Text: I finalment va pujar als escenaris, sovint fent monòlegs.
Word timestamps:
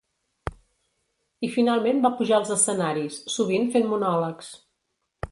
I 1.47 1.49
finalment 1.57 2.01
va 2.05 2.11
pujar 2.21 2.35
als 2.37 2.49
escenaris, 2.55 3.19
sovint 3.35 3.67
fent 3.75 3.85
monòlegs. 3.91 4.49